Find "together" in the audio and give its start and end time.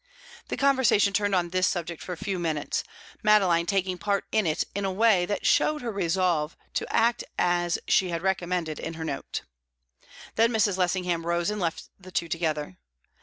12.27-12.77